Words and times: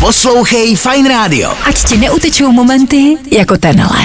Poslouchej 0.00 0.76
Fine 0.76 1.08
Radio. 1.08 1.50
Ať 1.66 1.84
ti 1.84 1.96
neutečou 1.98 2.52
momenty 2.52 3.18
jako 3.30 3.56
tenhle. 3.56 3.98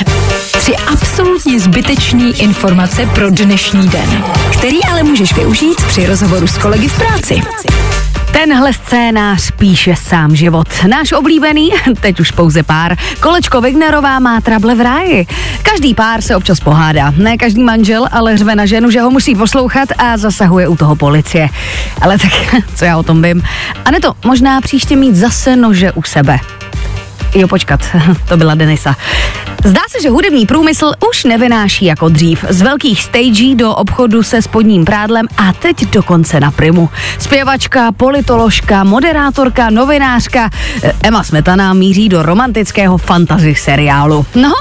Tři 0.51 0.75
absolutně 0.75 1.59
zbytečný 1.59 2.41
informace 2.41 3.05
pro 3.15 3.29
dnešní 3.29 3.89
den, 3.89 4.23
který 4.53 4.83
ale 4.83 5.03
můžeš 5.03 5.33
využít 5.33 5.83
při 5.87 6.05
rozhovoru 6.05 6.47
s 6.47 6.57
kolegy 6.57 6.87
v 6.87 6.97
práci. 6.97 7.41
Tenhle 8.43 8.73
scénář 8.73 9.51
píše 9.51 9.95
sám 9.95 10.35
život. 10.35 10.67
Náš 10.87 11.11
oblíbený, 11.11 11.71
teď 12.01 12.19
už 12.19 12.31
pouze 12.31 12.63
pár, 12.63 12.97
kolečko 13.19 13.61
Wignerová 13.61 14.19
má 14.19 14.41
trable 14.41 14.75
v 14.75 14.81
ráji. 14.81 15.27
Každý 15.63 15.93
pár 15.93 16.21
se 16.21 16.35
občas 16.35 16.59
pohádá. 16.59 17.13
Ne 17.17 17.37
každý 17.37 17.63
manžel, 17.63 18.07
ale 18.11 18.37
řve 18.37 18.55
na 18.55 18.65
ženu, 18.65 18.89
že 18.89 19.01
ho 19.01 19.11
musí 19.11 19.35
poslouchat 19.35 19.89
a 19.97 20.17
zasahuje 20.17 20.67
u 20.67 20.75
toho 20.75 20.95
policie. 20.95 21.49
Ale 22.01 22.17
tak, 22.17 22.31
co 22.75 22.85
já 22.85 22.97
o 22.97 23.03
tom 23.03 23.21
vím. 23.21 23.43
A 23.85 23.91
ne 23.91 23.99
to, 23.99 24.13
možná 24.25 24.61
příště 24.61 24.95
mít 24.95 25.15
zase 25.15 25.55
nože 25.55 25.91
u 25.91 26.03
sebe. 26.03 26.39
Jo, 27.35 27.47
počkat, 27.47 27.79
to 28.27 28.37
byla 28.37 28.55
Denisa. 28.55 28.95
Zdá 29.63 29.81
se, 29.89 30.01
že 30.01 30.09
hudební 30.09 30.45
průmysl 30.45 30.91
už 31.09 31.23
nevynáší 31.23 31.85
jako 31.85 32.09
dřív. 32.09 32.45
Z 32.49 32.61
velkých 32.61 33.03
stagí 33.03 33.55
do 33.55 33.75
obchodu 33.75 34.23
se 34.23 34.41
spodním 34.41 34.85
prádlem 34.85 35.27
a 35.37 35.53
teď 35.53 35.85
dokonce 35.85 36.39
na 36.39 36.51
primu. 36.51 36.89
Zpěvačka, 37.19 37.91
politoložka, 37.91 38.83
moderátorka, 38.83 39.69
novinářka 39.69 40.49
eh, 40.83 40.93
Emma 41.03 41.23
Smetana 41.23 41.73
míří 41.73 42.09
do 42.09 42.23
romantického 42.23 42.97
fantasy 42.97 43.55
seriálu. 43.55 44.25
No, 44.35 44.53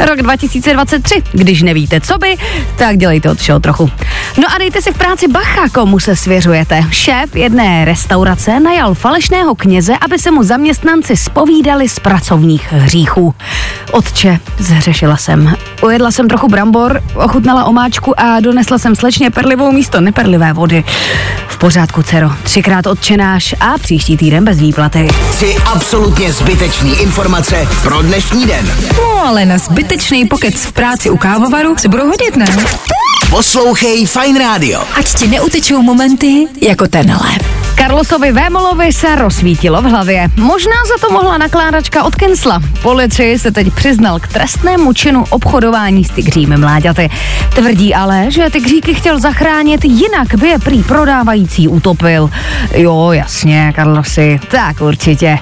rok 0.00 0.22
2023. 0.22 1.22
Když 1.32 1.62
nevíte, 1.62 2.00
co 2.00 2.18
by, 2.18 2.36
tak 2.76 2.96
dělejte 2.96 3.30
od 3.30 3.38
všeho 3.38 3.60
trochu. 3.60 3.90
No 4.38 4.54
a 4.54 4.58
dejte 4.58 4.82
si 4.82 4.92
v 4.92 4.98
práci 4.98 5.28
bacha, 5.28 5.68
komu 5.68 6.00
se 6.00 6.16
svěřujete. 6.16 6.84
Šéf 6.90 7.36
jedné 7.36 7.84
restaurace 7.84 8.60
najal 8.60 8.94
falešného 8.94 9.54
kněze, 9.54 9.94
aby 10.00 10.18
se 10.18 10.30
mu 10.30 10.42
zaměstnanci 10.42 11.16
spovídali 11.16 11.88
z 11.88 11.98
pracovních 11.98 12.72
hříchů. 12.72 13.34
Otče, 13.90 14.38
zhřešila 14.58 15.16
jsem. 15.16 15.54
Ujedla 15.82 16.10
jsem 16.10 16.28
trochu 16.28 16.48
brambor, 16.48 17.02
ochutnala 17.14 17.64
omáčku 17.64 18.20
a 18.20 18.40
donesla 18.40 18.78
jsem 18.78 18.96
slečně 18.96 19.30
perlivou 19.30 19.72
místo 19.72 20.00
neperlivé 20.00 20.52
vody. 20.52 20.84
Pořádku, 21.62 22.02
dcero. 22.02 22.30
Třikrát 22.42 22.86
odčenáš 22.86 23.54
a 23.60 23.78
příští 23.78 24.16
týden 24.16 24.44
bez 24.44 24.58
výplaty. 24.58 25.08
Tři 25.30 25.56
absolutně 25.66 26.32
zbytečný 26.32 27.00
informace 27.00 27.68
pro 27.82 28.02
dnešní 28.02 28.46
den. 28.46 28.74
No 28.96 29.26
ale 29.26 29.44
na 29.44 29.58
zbytečný 29.58 30.26
pokec 30.26 30.54
v 30.54 30.72
práci 30.72 31.10
u 31.10 31.16
kávovaru 31.16 31.76
se 31.78 31.88
budou 31.88 32.06
hodit, 32.06 32.36
ne? 32.36 32.56
Poslouchej 33.30 34.06
Fine 34.06 34.38
Radio. 34.38 34.82
Ať 34.94 35.14
ti 35.14 35.28
neutečou 35.28 35.82
momenty 35.82 36.46
jako 36.60 36.86
tenhle. 36.86 37.30
Carlosovi 37.76 38.32
Vémolovi 38.32 38.92
se 38.92 39.16
rozsvítilo 39.16 39.82
v 39.82 39.84
hlavě. 39.84 40.28
Možná 40.36 40.72
za 40.88 41.06
to 41.06 41.12
mohla 41.12 41.38
nakládačka 41.38 42.02
od 42.04 42.16
Kinsla. 42.16 42.60
Policii 42.82 43.38
se 43.38 43.50
teď 43.50 43.74
přiznal 43.74 44.20
k 44.20 44.28
trestnému 44.28 44.92
činu 44.92 45.24
obchodování 45.30 46.04
s 46.04 46.10
tygřími 46.10 46.56
mláďaty. 46.56 47.10
Tvrdí 47.54 47.94
ale, 47.94 48.30
že 48.30 48.50
tygříky 48.50 48.94
chtěl 48.94 49.20
zachránit, 49.20 49.84
jinak 49.84 50.34
by 50.34 50.48
je 50.48 50.58
prý 50.58 50.82
prodávající 50.82 51.68
utopil. 51.68 52.30
Jo, 52.74 53.12
jasně, 53.12 53.72
Carlosi, 53.76 54.40
tak 54.50 54.80
určitě. 54.80 55.38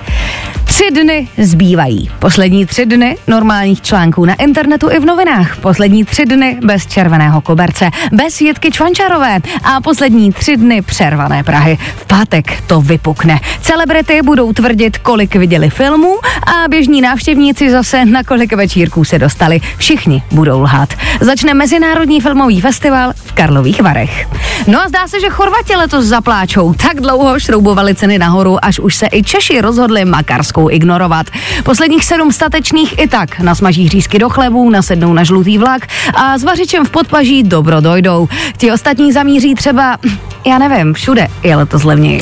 Tři 0.80 0.90
dny 0.90 1.28
zbývají. 1.38 2.10
Poslední 2.18 2.66
tři 2.66 2.86
dny 2.86 3.16
normálních 3.26 3.82
článků 3.82 4.24
na 4.24 4.34
internetu 4.34 4.90
i 4.90 4.98
v 4.98 5.04
novinách. 5.04 5.56
Poslední 5.56 6.04
tři 6.04 6.24
dny 6.26 6.58
bez 6.64 6.86
červeného 6.86 7.40
koberce, 7.40 7.90
bez 8.12 8.40
Jitky 8.40 8.70
Čvančarové 8.70 9.38
a 9.64 9.80
poslední 9.80 10.32
tři 10.32 10.56
dny 10.56 10.82
přervané 10.82 11.44
Prahy. 11.44 11.78
V 11.96 12.06
pátek 12.06 12.62
to 12.66 12.80
vypukne. 12.80 13.40
Celebrity 13.60 14.22
budou 14.22 14.52
tvrdit, 14.52 14.98
kolik 14.98 15.36
viděli 15.36 15.70
filmů 15.70 16.18
a 16.46 16.68
běžní 16.68 17.00
návštěvníci 17.00 17.70
zase 17.70 18.04
na 18.04 18.22
kolik 18.22 18.52
večírků 18.52 19.04
se 19.04 19.18
dostali. 19.18 19.60
Všichni 19.76 20.22
budou 20.32 20.60
lhát. 20.60 20.94
Začne 21.20 21.54
Mezinárodní 21.54 22.20
filmový 22.20 22.60
festival 22.60 23.12
v 23.16 23.32
Karlových 23.32 23.82
Varech. 23.82 24.28
No 24.66 24.82
a 24.82 24.88
zdá 24.88 25.08
se, 25.08 25.20
že 25.20 25.28
Chorvati 25.28 25.76
letos 25.76 26.04
zapláčou. 26.04 26.74
Tak 26.74 27.00
dlouho 27.00 27.40
šroubovali 27.40 27.94
ceny 27.94 28.18
nahoru, 28.18 28.64
až 28.64 28.78
už 28.78 28.94
se 28.94 29.06
i 29.12 29.22
Češi 29.22 29.60
rozhodli 29.60 30.04
makarskou 30.04 30.69
ignorovat. 30.70 31.26
Posledních 31.64 32.04
sedm 32.04 32.32
statečných 32.32 32.98
i 32.98 33.08
tak 33.08 33.40
nasmaží 33.40 33.88
řízky 33.88 34.18
do 34.18 34.28
chlebů, 34.28 34.70
nasednou 34.70 35.12
na 35.12 35.24
žlutý 35.24 35.58
vlak 35.58 35.86
a 36.14 36.38
s 36.38 36.44
vařičem 36.44 36.84
v 36.84 36.90
podpaží 36.90 37.42
dobro 37.42 37.80
dojdou. 37.80 38.28
Ti 38.56 38.72
ostatní 38.72 39.12
zamíří 39.12 39.54
třeba, 39.54 39.98
já 40.46 40.58
nevím, 40.58 40.94
všude 40.94 41.28
je 41.42 41.56
letos 41.56 41.84
levněji. 41.84 42.20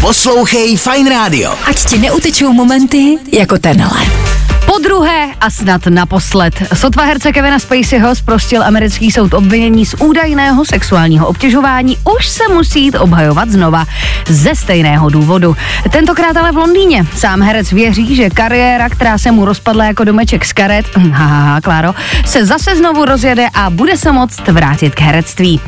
Poslouchej 0.00 0.76
Fine 0.76 1.10
Radio. 1.10 1.54
Ať 1.64 1.84
ti 1.84 1.98
neutečou 1.98 2.52
momenty 2.52 3.18
jako 3.32 3.58
tenhle. 3.58 4.35
Druhé 4.86 5.34
a 5.40 5.50
snad 5.50 5.86
naposled. 5.86 6.54
Sotva 6.74 7.04
herce 7.04 7.32
Kevina 7.32 7.58
Spaceyho 7.58 8.14
zprostil 8.14 8.64
americký 8.64 9.10
soud 9.10 9.34
obvinění 9.34 9.86
z 9.86 9.94
údajného 9.94 10.64
sexuálního 10.64 11.26
obtěžování. 11.26 11.98
Už 12.16 12.28
se 12.28 12.42
musí 12.54 12.82
jít 12.82 12.94
obhajovat 12.94 13.50
znova. 13.50 13.86
Ze 14.28 14.54
stejného 14.54 15.10
důvodu. 15.10 15.56
Tentokrát 15.90 16.36
ale 16.36 16.52
v 16.52 16.56
Londýně. 16.56 17.06
Sám 17.16 17.42
herec 17.42 17.72
věří, 17.72 18.16
že 18.16 18.30
kariéra, 18.30 18.88
která 18.88 19.18
se 19.18 19.30
mu 19.30 19.44
rozpadla 19.44 19.84
jako 19.84 20.04
domeček 20.04 20.44
z 20.44 20.52
karet, 20.52 20.96
haha, 21.12 21.60
Kláro, 21.60 21.94
se 22.24 22.46
zase 22.46 22.76
znovu 22.76 23.04
rozjede 23.04 23.48
a 23.54 23.70
bude 23.70 23.96
se 23.96 24.12
moct 24.12 24.48
vrátit 24.48 24.94
k 24.94 25.00
herectví. 25.00 25.60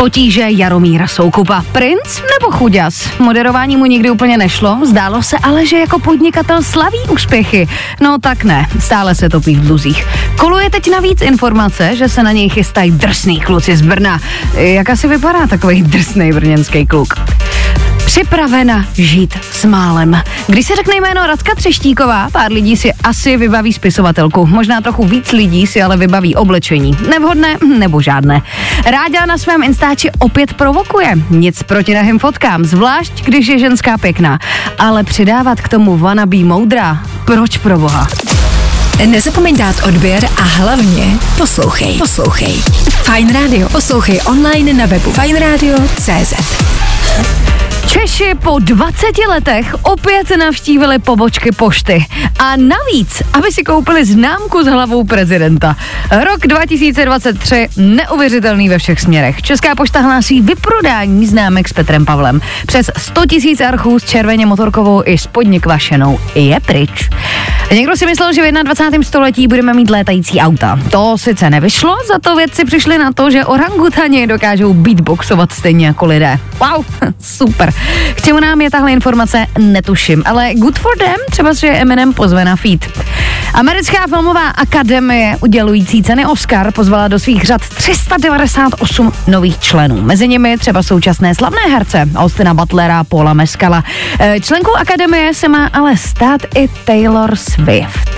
Potíže 0.00 0.50
Jaromíra 0.50 1.06
Soukupa. 1.06 1.64
Princ 1.72 2.22
nebo 2.40 2.52
chuďas? 2.56 3.18
Moderování 3.18 3.76
mu 3.76 3.86
nikdy 3.86 4.10
úplně 4.10 4.38
nešlo, 4.38 4.78
zdálo 4.84 5.22
se 5.22 5.38
ale, 5.38 5.66
že 5.66 5.78
jako 5.78 5.98
podnikatel 5.98 6.62
slaví 6.62 6.98
úspěchy. 7.12 7.68
No 8.00 8.18
tak 8.18 8.44
ne, 8.44 8.66
stále 8.78 9.14
se 9.14 9.28
topí 9.28 9.56
v 9.56 9.60
dluzích. 9.60 10.06
Koluje 10.38 10.70
teď 10.70 10.90
navíc 10.90 11.22
informace, 11.22 11.96
že 11.96 12.08
se 12.08 12.22
na 12.22 12.32
něj 12.32 12.48
chystají 12.48 12.90
drsný 12.90 13.40
kluci 13.40 13.76
z 13.76 13.82
Brna. 13.82 14.20
Jak 14.54 14.90
asi 14.90 15.08
vypadá 15.08 15.46
takový 15.46 15.82
drsný 15.82 16.32
brněnský 16.32 16.86
kluk? 16.86 17.14
Připravena 18.10 18.86
žít 18.94 19.38
s 19.52 19.64
málem. 19.64 20.22
Když 20.46 20.66
se 20.66 20.76
řekne 20.76 20.96
jméno 20.96 21.26
Radka 21.26 21.54
Třeštíková, 21.54 22.28
pár 22.32 22.52
lidí 22.52 22.76
si 22.76 22.92
asi 22.92 23.36
vybaví 23.36 23.72
spisovatelku. 23.72 24.46
Možná 24.46 24.80
trochu 24.80 25.04
víc 25.04 25.32
lidí 25.32 25.66
si 25.66 25.82
ale 25.82 25.96
vybaví 25.96 26.34
oblečení. 26.34 26.96
Nevhodné 27.10 27.56
nebo 27.78 28.00
žádné. 28.00 28.42
Ráďa 28.86 29.26
na 29.26 29.38
svém 29.38 29.62
instáči 29.62 30.10
opět 30.18 30.54
provokuje. 30.54 31.18
Nic 31.30 31.62
proti 31.62 31.94
nahým 31.94 32.18
fotkám, 32.18 32.64
zvlášť 32.64 33.24
když 33.24 33.46
je 33.46 33.58
ženská 33.58 33.98
pěkná. 33.98 34.38
Ale 34.78 35.04
přidávat 35.04 35.60
k 35.60 35.68
tomu 35.68 35.98
wannabe 35.98 36.44
moudra, 36.44 37.02
proč 37.24 37.58
pro 37.58 37.78
boha? 37.78 38.08
Nezapomeň 39.06 39.56
dát 39.56 39.76
odběr 39.88 40.24
a 40.36 40.42
hlavně 40.42 41.18
poslouchej. 41.36 41.98
Poslouchej. 41.98 42.52
Fine 43.02 43.32
Radio. 43.32 43.68
Poslouchej 43.68 44.20
online 44.26 44.72
na 44.72 44.86
webu 44.86 45.10
fineradio.cz. 45.10 46.69
Češi 47.88 48.34
po 48.42 48.58
20 48.58 49.06
letech 49.28 49.74
opět 49.82 50.36
navštívili 50.38 50.98
pobočky 50.98 51.52
pošty. 51.52 52.06
A 52.38 52.56
navíc, 52.56 53.22
aby 53.32 53.52
si 53.52 53.62
koupili 53.62 54.04
známku 54.04 54.62
s 54.62 54.66
hlavou 54.66 55.04
prezidenta. 55.04 55.76
Rok 56.24 56.46
2023 56.46 57.68
neuvěřitelný 57.76 58.68
ve 58.68 58.78
všech 58.78 59.00
směrech. 59.00 59.42
Česká 59.42 59.74
pošta 59.74 60.00
hlásí 60.00 60.40
vyprodání 60.40 61.26
známek 61.26 61.68
s 61.68 61.72
Petrem 61.72 62.04
Pavlem. 62.04 62.40
Přes 62.66 62.90
100 62.96 63.26
tisíc 63.26 63.60
archů 63.60 63.98
s 63.98 64.04
červeně 64.04 64.46
motorkovou 64.46 65.02
i 65.06 65.18
spodně 65.18 65.60
kvašenou 65.60 66.20
je 66.34 66.60
pryč. 66.60 67.10
Někdo 67.74 67.96
si 67.96 68.06
myslel, 68.06 68.32
že 68.32 68.42
v 68.42 68.64
21. 68.64 69.02
století 69.02 69.48
budeme 69.48 69.74
mít 69.74 69.90
létající 69.90 70.40
auta. 70.40 70.78
To 70.90 71.18
sice 71.18 71.50
nevyšlo, 71.50 71.96
za 72.08 72.18
to 72.18 72.36
vědci 72.36 72.64
přišli 72.64 72.98
na 72.98 73.12
to, 73.12 73.30
že 73.30 73.44
orangutani 73.44 74.26
dokážou 74.26 74.74
beatboxovat 74.74 75.52
stejně 75.52 75.86
jako 75.86 76.06
lidé. 76.06 76.38
Wow, 76.58 76.84
super. 77.20 77.72
K 78.14 78.22
čemu 78.22 78.40
nám 78.40 78.60
je 78.60 78.70
tahle 78.70 78.92
informace, 78.92 79.46
netuším, 79.58 80.22
ale 80.26 80.54
good 80.54 80.78
for 80.78 80.98
them, 80.98 81.16
třeba 81.30 81.52
že 81.52 81.68
Eminem 81.68 82.12
pozve 82.12 82.44
na 82.44 82.56
feed. 82.56 82.88
Americká 83.54 84.06
filmová 84.06 84.48
akademie 84.48 85.36
udělující 85.40 86.02
ceny 86.02 86.26
Oscar 86.26 86.72
pozvala 86.72 87.08
do 87.08 87.18
svých 87.18 87.44
řad 87.44 87.60
398 87.68 89.12
nových 89.26 89.58
členů. 89.58 90.02
Mezi 90.02 90.28
nimi 90.28 90.58
třeba 90.58 90.82
současné 90.82 91.34
slavné 91.34 91.62
herce 91.72 92.08
Austina 92.16 92.54
Butlera, 92.54 93.04
Paula 93.04 93.34
Meskala. 93.34 93.84
E, 94.20 94.40
Členkou 94.40 94.74
akademie 94.74 95.34
se 95.34 95.48
má 95.48 95.66
ale 95.66 95.96
stát 95.96 96.40
i 96.54 96.68
Taylor 96.84 97.36
Swift. 97.36 98.10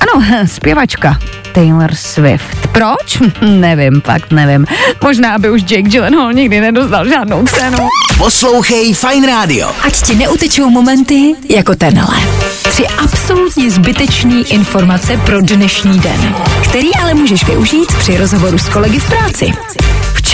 Ano, 0.00 0.24
zpěvačka. 0.46 1.18
Taylor 1.54 1.94
Swift. 1.94 2.66
Proč? 2.72 3.18
nevím, 3.40 4.00
fakt 4.00 4.32
nevím. 4.32 4.66
Možná 5.02 5.38
by 5.38 5.50
už 5.50 5.62
Jake 5.62 5.82
Gyllenhaal 5.82 6.32
nikdy 6.32 6.60
nedostal 6.60 7.08
žádnou 7.08 7.46
cenu. 7.46 7.78
Poslouchej 8.18 8.94
Fine 8.94 9.26
Radio. 9.26 9.70
Ať 9.82 10.02
ti 10.02 10.14
neutečou 10.14 10.70
momenty 10.70 11.34
jako 11.48 11.74
tenhle. 11.74 12.16
Tři 12.62 12.86
absolutně 12.86 13.70
zbytečný 13.70 14.52
informace 14.52 15.16
pro 15.26 15.40
dnešní 15.40 16.00
den, 16.00 16.34
který 16.68 16.94
ale 16.94 17.14
můžeš 17.14 17.44
využít 17.46 17.94
při 17.98 18.16
rozhovoru 18.18 18.58
s 18.58 18.68
kolegy 18.68 18.98
v 18.98 19.08
práci. 19.08 19.52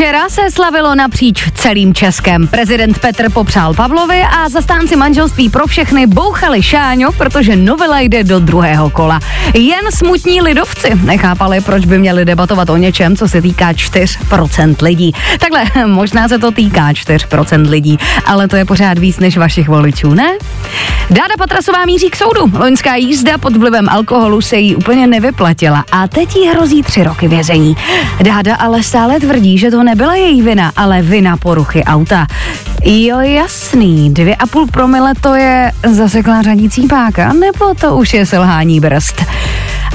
Včera 0.01 0.29
se 0.29 0.51
slavilo 0.51 0.95
napříč 0.95 1.53
celým 1.55 1.95
Českem. 1.95 2.49
Prezident 2.49 2.99
Petr 2.99 3.31
popřál 3.31 3.75
Pavlovi 3.75 4.23
a 4.23 4.49
zastánci 4.49 4.97
manželství 4.97 5.49
pro 5.49 5.67
všechny 5.67 6.07
bouchali 6.07 6.63
šáňo, 6.63 7.13
protože 7.13 7.57
novela 7.57 8.01
jde 8.01 8.25
do 8.25 8.41
druhého 8.41 8.91
kola. 8.91 9.21
Jen 9.55 9.93
smutní 9.95 10.41
lidovci 10.41 10.91
nechápali, 11.05 11.61
proč 11.61 11.85
by 11.85 11.99
měli 11.99 12.25
debatovat 12.25 12.71
o 12.71 12.77
něčem, 12.77 13.17
co 13.17 13.29
se 13.29 13.43
týká 13.43 13.73
4% 13.73 14.77
lidí. 14.83 15.13
Takhle, 15.39 15.65
možná 15.87 16.29
se 16.29 16.39
to 16.39 16.51
týká 16.51 16.93
4% 16.93 17.71
lidí, 17.71 17.99
ale 18.27 18.49
to 18.49 18.57
je 18.57 18.65
pořád 18.65 18.99
víc 18.99 19.19
než 19.19 19.37
vašich 19.37 19.69
voličů, 19.69 20.15
ne? 20.15 20.39
Dáda 21.11 21.35
Patrasová 21.39 21.85
míří 21.85 22.11
k 22.11 22.17
soudu. 22.17 22.51
Loňská 22.59 22.95
jízda 22.95 23.39
pod 23.39 23.57
vlivem 23.57 23.89
alkoholu 23.89 24.41
se 24.41 24.57
jí 24.57 24.77
úplně 24.77 25.07
nevyplatila 25.07 25.85
a 25.93 26.09
teď 26.09 26.37
jí 26.37 26.49
hrozí 26.49 26.83
tři 26.83 27.05
roky 27.05 27.29
vězení. 27.29 27.77
Dáda 28.23 28.57
ale 28.57 28.83
stále 28.83 29.21
tvrdí, 29.21 29.59
že 29.59 29.71
to 29.71 29.83
nebyla 29.91 30.15
její 30.15 30.43
vina, 30.43 30.73
ale 30.77 31.03
vina 31.03 31.37
poruchy 31.37 31.85
auta. 31.85 32.27
Jo, 32.85 33.21
jasný, 33.21 34.15
dvě 34.15 34.37
a 34.37 34.47
půl 34.47 34.67
promile 34.67 35.15
to 35.21 35.35
je 35.35 35.73
zaseklá 35.87 36.43
řadící 36.43 36.87
páka, 36.87 37.33
nebo 37.33 37.75
to 37.81 37.97
už 37.97 38.15
je 38.15 38.27
selhání 38.27 38.81
brzd. 38.81 39.25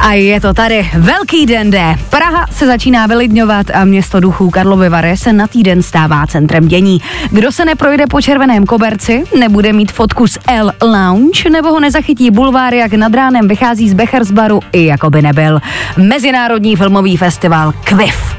A 0.01 0.13
je 0.13 0.42
to 0.42 0.53
tady, 0.53 0.89
velký 0.94 1.45
den 1.45 1.71
D. 1.71 1.95
Praha 2.09 2.45
se 2.51 2.68
začíná 2.68 3.07
vylidňovat 3.07 3.68
a 3.74 3.86
město 3.86 4.19
duchů 4.19 4.50
Karlovy 4.50 4.89
Vary 4.89 5.18
se 5.18 5.33
na 5.33 5.47
týden 5.47 5.83
stává 5.83 6.27
centrem 6.27 6.68
dění. 6.68 7.01
Kdo 7.31 7.51
se 7.51 7.65
neprojde 7.65 8.07
po 8.07 8.21
červeném 8.21 8.65
koberci, 8.65 9.24
nebude 9.39 9.74
mít 9.74 9.92
fotku 9.92 10.27
z 10.27 10.38
L 10.47 10.71
Lounge, 10.81 11.50
nebo 11.50 11.69
ho 11.69 11.80
nezachytí 11.80 12.31
bulvár, 12.31 12.74
jak 12.74 12.94
nad 12.94 13.13
ránem 13.13 13.47
vychází 13.47 13.89
z 13.89 13.94
Bechersbaru, 13.94 14.59
i 14.71 14.86
jako 14.86 15.09
by 15.09 15.21
nebyl. 15.21 15.59
Mezinárodní 15.97 16.75
filmový 16.75 17.18
festival 17.18 17.74
KVIF. 17.83 18.36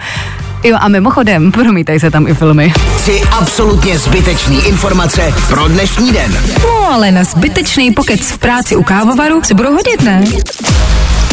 Jo 0.67 0.77
a 0.81 0.89
mimochodem, 0.89 1.53
promítají 1.53 2.01
se 2.01 2.11
tam 2.11 2.27
i 2.27 2.35
filmy. 2.35 2.73
Tři 2.97 3.23
absolutně 3.31 3.99
zbytečný 3.99 4.67
informace 4.67 5.35
pro 5.49 5.69
dnešní 5.69 6.13
den. 6.13 6.39
No 6.63 6.93
ale 6.93 7.11
na 7.11 7.25
zbytečný 7.25 7.93
pokec 7.93 8.21
v 8.21 8.39
práci 8.39 8.77
u 8.77 8.83
kávovaru 8.83 9.43
se 9.45 9.55
budou 9.55 9.73
hodit, 9.73 10.03
ne? 10.03 10.25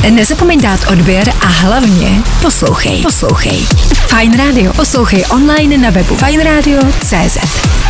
Nezapomeň 0.10 0.62
dát 0.62 0.80
odběr 0.92 1.30
a 1.42 1.46
hlavně 1.46 2.24
poslouchej. 2.42 3.02
Poslouchej. 3.02 3.58
Fine 4.08 4.38
Radio. 4.38 4.74
Poslouchej 4.74 5.26
online 5.30 5.78
na 5.78 5.90
webu 5.90 6.16
fajnradio.cz. 6.16 7.83